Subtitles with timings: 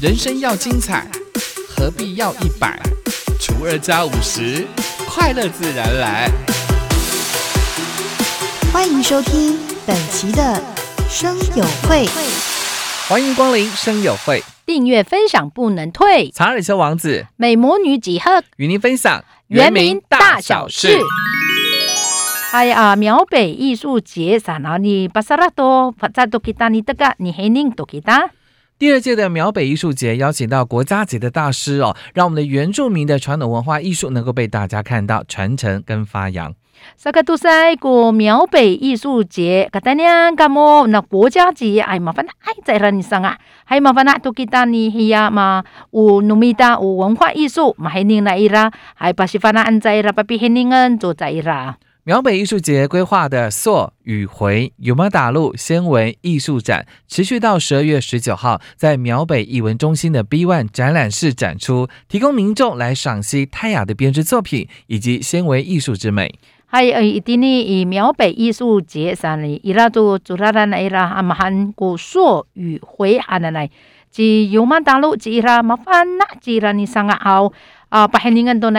[0.00, 1.06] 人生要精彩，
[1.68, 2.80] 何必要一百
[3.38, 4.66] 除二加五十？
[5.06, 6.30] 快乐自然来。
[8.72, 10.58] 欢迎收听本期的
[11.06, 12.08] 生友会，
[13.10, 16.30] 欢迎光临生友会，订阅分享不能退。
[16.30, 20.98] 查尔修王子美魔女几何与您分享原名大小事。
[22.52, 24.78] 哎呀，苗北艺术节啥呢？
[24.78, 28.30] 你巴萨拉多巴扎多吉达尼德嘎，你还宁多吉达？
[28.80, 36.54] 第二届的苗北艺术节邀请到国家级的大师哦，让我们的原住民的传统文化艺术能够被大家看到、传承跟发扬。
[36.96, 40.86] 萨克杜塞过苗北艺术节，katanya 丹娘干么？
[40.86, 51.76] 那国家级哎麻烦哎在让你上啊，还麻烦那多给达你嘿呀嘛，有努米达有文化艺术嘛，还宁来伊拉，还把西方那安在伊拉，把比黑宁恩做在伊拉。
[52.10, 66.34] 苗北艺术节规划的溯与回有马打路纤维艺术展，持续到十二月十九号，在苗北艺文中心的 B One 展览室展出，提供民众来赏析泰雅的编织作品以及纤维艺术之美。
[66.66, 73.70] 还有一点呢，以苗北艺术节上呢，伊拉都做拉拉来啦，阿嘛喊古溯与回喊的来，
[74.10, 77.52] 即有马打路即伊拉麻烦那即伊拉你上啊好。
[77.90, 78.70] 啊，pahiningan to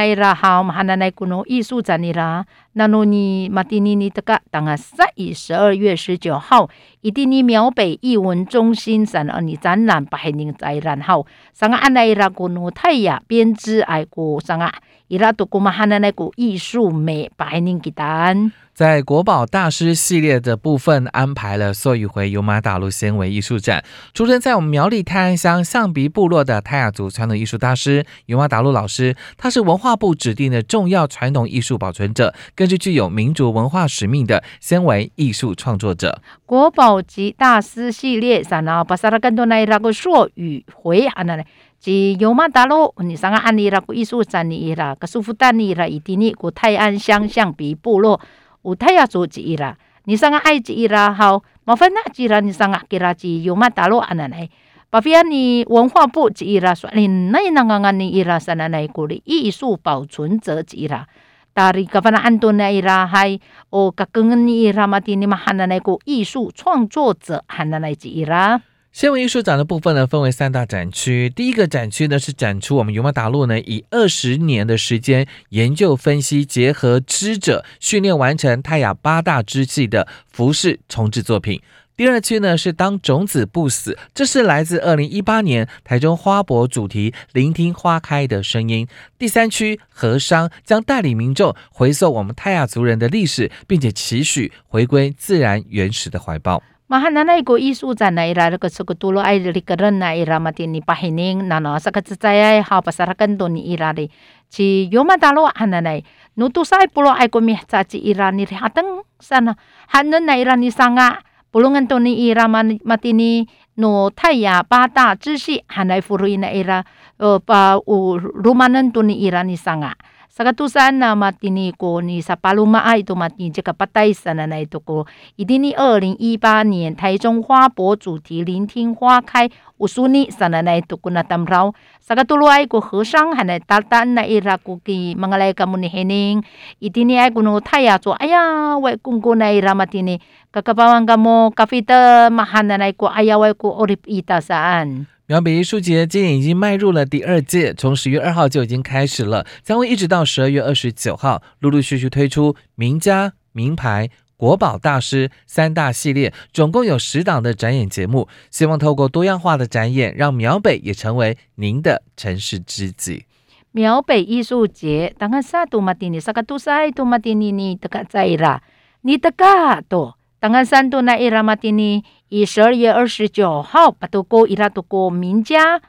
[2.74, 6.70] 那罗尼马蒂尼尼德嘎，当啊，三以十二月十九号，
[7.02, 14.72] 伊蒂尼苗北艺文中心展二尼展览，八海宁展览后，三个安奈拉古努泰雅编织爱国三个
[15.10, 18.54] 伊拉多古马哈奈奈古艺术美，八海宁给单。
[18.74, 23.84] 在国宝大师系列的部分，安排了宋宇回油麻大陆纤维艺术展。
[24.14, 32.34] 出生在我们苗栗泰安乡象鼻部落的泰雅族传统艺术大师油麻大陆老师，他是文化部指定的重要传统艺术保存者。
[32.62, 36.22] 更是具有民族文化使命的纤维艺术创作者。
[36.46, 41.44] 国宝级大师系列上呢，把萨拉更多那那个溯语回啊那嘞，
[41.80, 48.22] 即油马大陆你上个安利那个艺术展里啦，个舒服丹尼啦，以及你古泰安乡象鼻部落。
[48.62, 49.76] 有太阳做几啦？
[50.04, 51.12] 你上个爱几啦？
[51.12, 52.40] 好，麻烦那几啦？
[52.42, 54.48] 你上个给啦几有嘛大陆安那来？
[54.92, 56.76] 把别你文化部几啦？
[56.76, 61.08] 说你那那个个你伊啦啥那来鼓励艺术保存者几啦？
[61.54, 63.40] 大里个反正安多那伊啦还
[63.70, 68.62] 哦个跟你伊啦嘛的你们喊那来个艺术创作者喊那来几啦？
[68.92, 71.30] 纤维艺术展的部分呢，分为三大展区。
[71.30, 81.62] 第一个展区呢，是展出我们尤马达路呢，以二十年的时间研究分析，结合织者训练完成泰雅八大织系的服饰重制作品。
[82.02, 88.88] 第二区呢是当种子不死，这是来自二零一八年台中花博主题“聆听花开的声音”。
[89.20, 96.64] 第三区和商将带领民众回溯我们泰雅族人的历史，并且期许回归自然原始的怀抱。
[96.88, 104.10] 马哈南那个艺术展呢，伊拉那个苏格多埃的那个人呢，伊拉嘛的尼巴黑宁，那那萨克兹在哎，好巴萨拉更多尼伊拉的，
[104.50, 109.56] 其尤马达罗哈南那，努杜塞布罗埃国米扎吉伊拉尼哈登山呢，
[109.88, 111.20] 哈南那伊尼桑啊。
[111.52, 113.46] 布隆南多尼伊拉曼尼马蒂尼
[113.76, 116.82] 诺泰亚八大支系汉莱福伊奈伊拉
[117.18, 119.94] 呃巴乌卢马嫩多尼伊拉尼桑啊
[120.30, 129.50] 萨格杜山那马蒂尼国尼萨巴鲁马爱多马尼杰卡巴泰山的奈托国，伊 dney 二零一八年台中花博主题聆听花开。
[129.82, 136.44] 乌苏尼萨那奈图古纳达姆拉，萨卡图鲁埃古和尚还奈达达奈伊拉古吉，马格莱卡穆尼黑宁，
[136.78, 140.22] 伊蒂尼埃古努泰亚做，哎呀，外公古奈伊拉马蒂尼，
[140.52, 145.08] 卡卡巴旺卡莫卡菲特马哈奈奈古，哎呀，外古奥利伊达萨安。
[145.26, 163.26] 苗北艺术节今年已经迈入了第二届，从十月二号就已经开始了，将会一直到十二月二十九号，陆陆续续推出名家、名牌、国宝大师三大系列，总共有十档的展演节目，希望透过多样化的展演，让苗北也成为您的城市知己。
[163.72, 168.64] 苗北艺术节，当然啥都马蒂尼，啥个都晒都马蒂尼尼得个在啦，
[169.02, 169.46] 你得个
[169.88, 170.18] 多。
[170.40, 175.80] 当然，三度那伊拉马蒂尼以十二月二十九号把都过伊拉都过名家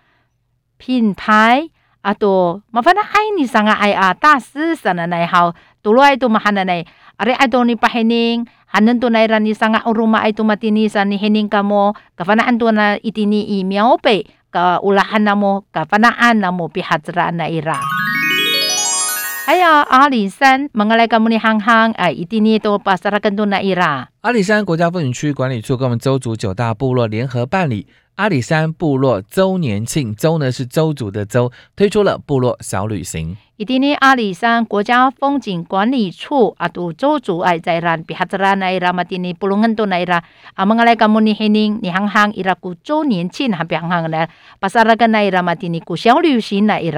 [0.76, 1.70] 品牌
[2.02, 6.86] 阿多麻烦他爱你上啊爱啊大师上的那好，多罗爱都嘛喊的那，
[7.16, 11.92] 阿里爱都你把黑宁，还能都那让你上啊欧罗马爱都马蒂尼上你黑宁干么？
[12.14, 17.80] 噶反正安多那一定你以苗北噶乌拉汉那么，噶反正安那么比哈子拉那伊拉。
[19.48, 24.08] 哎呀，阿里山，蒙个来个木尼行行，哎，一定呢都把萨拉更多那伊拉。
[24.20, 33.36] 阿里山国家风景区管理处跟我们邹族九大部落联合办理阿里山部落周年庆，周呢是周族的周，推出了部落小旅行。
[33.56, 40.22] 伊蒂尼阿里山国家风景管理处啊，都周族爱在然比哈兹拉那伊拉马蒂尼布隆恩都那伊拉
[40.54, 44.28] 阿，蒙阿来卡姆尼黑宁尼行行伊拉古周年庆还比行行呢，
[44.60, 46.90] 巴萨拉跟那伊拉马蒂尼古小旅行那伊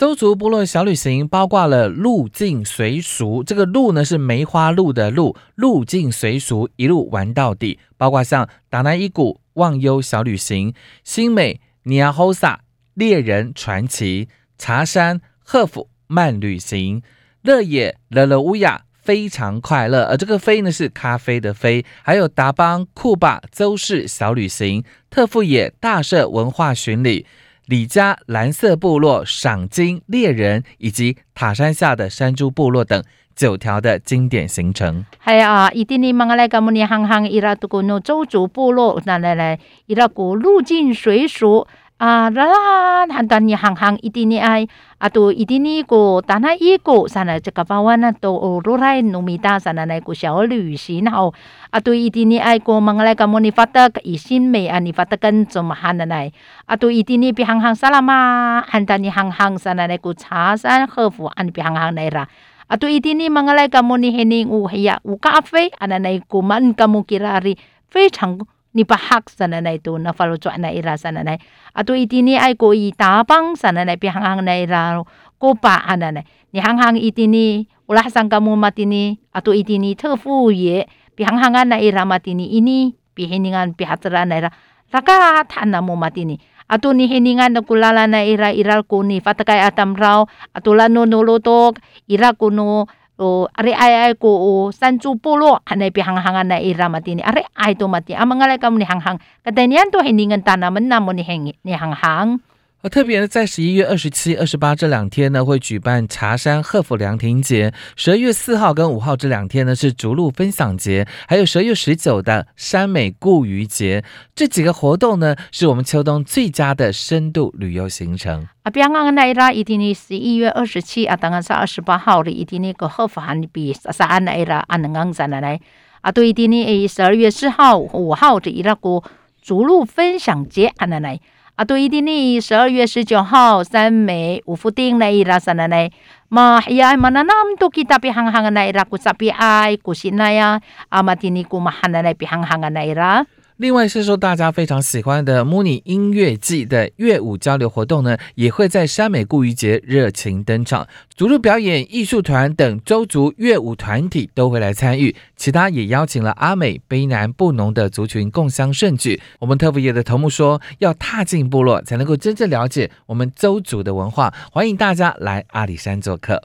[0.00, 10.72] 周族部落小旅行包括了路径随俗，这个路呢是梅花鹿的鹿，路径随俗一路玩到底，包括像达南伊谷忘忧小旅行、
[11.04, 12.60] 新美尼亚霍萨
[12.94, 15.90] 猎人传奇、茶山赫府。
[16.06, 17.02] 慢旅行，
[17.42, 27.26] 乐野乐乐乌雅非常快乐，而这个飞呢是咖啡的飞，还有达邦库巴周氏小旅行，特富野大社文化巡礼，
[27.70, 33.00] 李家蓝色部落赏金猎人，以及塔山下的山猪部落等
[33.36, 35.06] 九条的经典行程。
[35.24, 41.68] 系啊，伊丁尼芒来噶姆尼行行伊拉都古诺周族部落，那来来伊拉古入境随俗。
[42.00, 44.66] 啊，啦啦，很多你行行一定你爱，
[44.96, 51.34] 啊，都一定你个，但系一个，sana 这个包完呢，都如来努米达 sana 那个小旅行后，
[51.68, 56.32] 啊，都一定你爱个，忙来个么你发得个一心美啊，你发得跟怎么喊的来，
[56.64, 62.26] 啊，都一定你比行行萨拉嘛，很多你行行 sana 那个茶山和服，啊，你比行行来啦。
[62.68, 67.58] 啊，都一定你忙来个么你黑你有黑呀，有咖啡，啊，那那个 man 个么 kirari
[67.90, 68.38] 非常。
[68.70, 71.34] Ni pahak sana na ito na follow chwa na ira sana na
[71.74, 75.02] ato iti ni ay ko itapang sana na pihanghang na ira
[75.42, 76.22] ko pa ana na
[76.54, 80.86] ni hanghang iti ni ulah sang kamu matini ato iti ni tefu ye
[81.18, 84.50] pihanghangan na ira matini ini pihiningan pihatra na ira
[84.94, 86.38] raka thana mo matini
[86.70, 90.22] ato ni hiningan na kulala na ira iral ko ni fatakay atam raw
[90.54, 92.86] ato lano nolotok ira ko no
[93.20, 97.22] o are ai ai ko sanju polo hanai pi hang hangan na ira mati ni
[97.22, 101.04] are ai to mati amang ngalai kam ni hang hang kadanian to hiningan tanaman na
[101.04, 102.40] mo ni hang ni hang hang
[102.82, 114.02] 而特别的，在十一月二十七、二十八这两天呢，会举办茶山贺府凉亭节；十二月四号跟五号这两天呢，是竹鹿分享节；还有十二月十九的山美固渔节。
[114.34, 118.48] 这几个活动呢，是我们秋冬最佳的深度旅游行程。
[118.62, 125.60] 啊，比方讲那啦，一定呢十一月二十七啊，当然是二十八号的一定那个贺府寒比啥安那啦，安能讲啥来？
[126.00, 129.02] 啊，对一天呢，诶，十二月四号、五号的那个
[129.42, 131.20] 竹鹿分享节安那来。
[131.60, 135.90] 啊，对，一定呢，十二月十九号，三美五福丁来伊拉山那呢，
[136.30, 140.58] 嘛呀，嘛那那么多其他比行行那伊拉，古萨比爱，古西那呀，
[140.88, 143.26] 阿玛蒂尼古嘛喊那来比行行的来伊拉。
[143.60, 159.20] 另外是说大家非常喜欢的 Mooney 音乐季的乐舞交流活动呢，也会在山美故渔节热情登场，族入表演艺术团等周族乐舞团体都会来参与，其他也邀请了阿美、卑南、布农的族群共襄盛举。
[159.40, 166.44] 我们特服业的头目说，要踏进部落才能够真正了解我们周族的文化，欢迎大家来阿里山做客。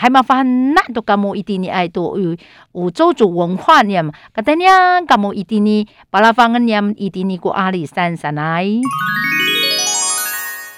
[0.00, 1.68] 还麻烦那都干么一定呢？
[1.68, 2.36] 爱多有
[2.72, 4.00] 有周族文化呢？
[4.32, 5.86] 个等呀，干么一定呢？
[6.08, 6.94] 巴拉方个呢？
[6.96, 7.36] 一定呢？
[7.38, 8.64] 过阿里山山来。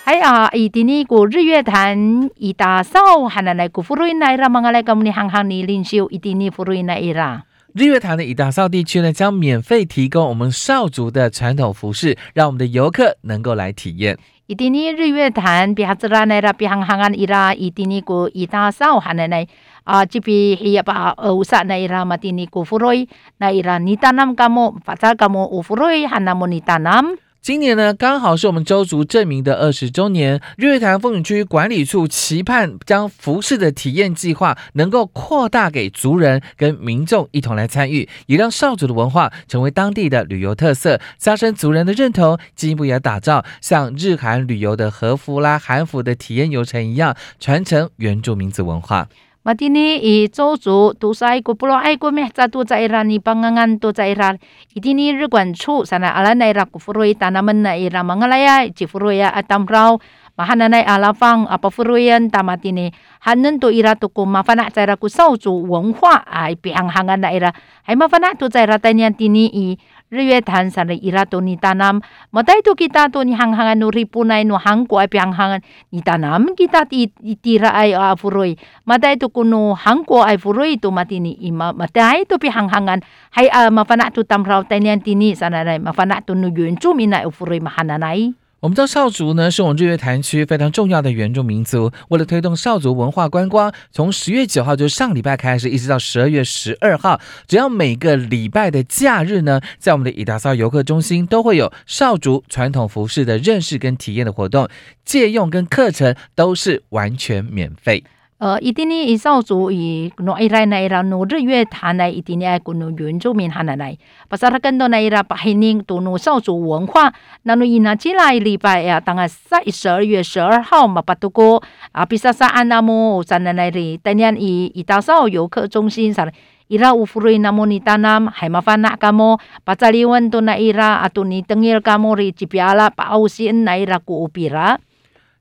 [0.05, 1.05] 还啊，一定呢？
[1.05, 4.63] 过日月潭一大扫，还能来过福瑞奈拉嘛？
[4.63, 5.13] 个来干么呢？
[5.13, 5.63] 行行呢？
[5.65, 6.49] 领袖一定呢？
[6.49, 7.45] 福瑞奈拉。
[7.75, 14.19] 日月潭的伊大扫地区呢，将免费提供我们少族的传统服饰，让我们的游客能够来体验。
[14.51, 19.47] 一定呢，日月潭比哈子啦，那啦比行行安伊拉，一定呢个以大扫哈那那
[19.85, 27.05] 啊，这边也把呃乌萨那伊拉嘛，定呢个福瑞那伊拉尼达南噶么，发达噶么，乌福瑞哈那么尼达南。
[27.43, 30.43] 今年呢，刚好是我们周族证明的二十周年。
[30.59, 49.09] 日月潭风景区管理处期盼将服饰的体验计划能够扩大给族人跟民众一同来参与，也让少族的文化成为当地的旅游特色，加深族人的认同，进一步也打造像日韩旅游的和服啦、韩服的体验游程一样，传承原住民族文化。
[49.43, 52.29] 马蒂尼以周族都是爱国部落爱国咩？
[52.29, 54.37] 在都在伊拉尼邦安安都在伊拉。
[54.75, 59.99] 伊蒂尼日管处 sana ala na ira kufuroi tanaman na ira mangalaya jifuroya atamrau
[60.37, 62.93] mahana na ala fang apa furoyan tamatini
[63.25, 67.57] hanen to ira to ko mafana 在 ra ku 少族文化 ai pianghangan na ira
[67.89, 69.79] hai mafana to 在 ra tanian tini i
[70.11, 72.03] 日月潭 sa na ira to ni tanam
[72.35, 75.63] matay to kita to ni hanghangan no ripunay no hangko ay pihanghangan
[75.95, 78.59] ni tanam kita ti itira ay uh, furoy
[78.91, 83.07] matay to kuno hangko ay furoy to matini ima matay to pihanghangan
[83.39, 87.31] hay uh, mafana to tamraw tayo tini sana na mafana to no yun chumina ay
[87.31, 91.91] furoy mahananay 我们知道少族呢是我们日月潭区非常重要的原住民族。
[92.11, 104.69] 为了推动少族文化观光，从十月九号就上礼拜开始，一直到十二月十二号，只要每个礼拜的假日呢，在我们的伊达骚游客中心都会有少族传统服饰的认识跟体验的活动，
[105.07, 108.05] 借用跟课程都是完全免费。
[108.41, 113.95] 呃，一定呢，以少族以诺伊来那伊拉诺日月潭来，一定呢爱古诺原住民哈那来，
[114.31, 126.27] 把啥他更多那伊拉把黑宁都诺少族文化，那诺伊那进来礼拜呀，当然在十二月十二号嘛，把都过啊，比萨萨安那么在那那里，当年以以大少游客中心上。
[126.71, 132.15] ira ufurui namo ni tanam hai mafana kamo pacaliwan to na ira atu ni tengil kamo
[132.15, 134.79] ri cipiala pa ausin na ira ku upira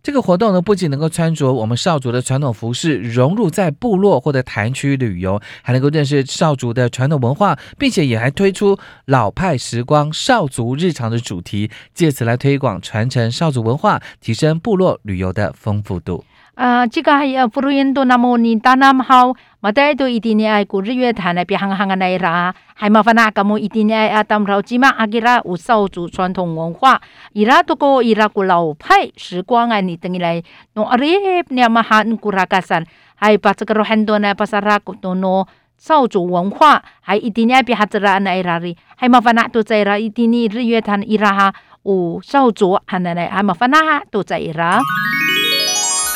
[0.01, 16.23] 这个活动呢，不仅能够穿着我们少族的传统服饰，融入在部落或者潭区旅游，还能够认识少族的传统文化，并且也还推出老派时光少族日常的主题，借此来推广传承少族文化，提升部落旅游的丰富度。
[16.59, 26.99] 啊，这个还有不如印度那么你大南好，马代都一定呢爱古日月潭那边行行个那啦，还麻烦那个么一定呢爱阿当老起码阿吉拉有少族传统文化，
[27.31, 31.13] 伊拉都个伊拉古老派时光啊，你等于来弄阿里
[31.47, 32.83] 你嘛喊古拉卡山，
[33.15, 35.47] 还把这个罗很多呢，把啥拉古多诺。
[35.77, 44.81] 少族文化，还一定要比哈子拉那伊拉哩，还麻烦那都在啦，一定呢日月潭伊拉哈有少族，还那来还麻烦那都在伊拉。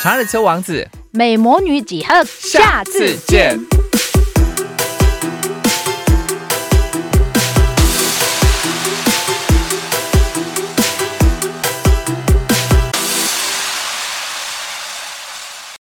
[0.03, 3.57] 查理车王子，美魔女几何，下次见。